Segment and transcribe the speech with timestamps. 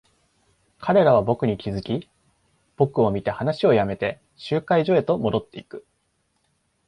[0.79, 2.09] 彼らは僕に気づき、
[2.75, 5.85] 僕を見て話を止めて、集会所へと戻っていく。